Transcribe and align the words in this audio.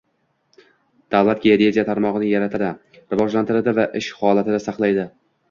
davlat 1.15 1.43
geodeziya 1.43 1.83
tarmog'ini 1.89 2.31
yaratadi, 2.31 2.71
rivojlantiradi 3.15 3.75
va 3.83 3.87
ish 4.03 4.11
holatida 4.25 4.63
saqlaydi. 4.67 5.09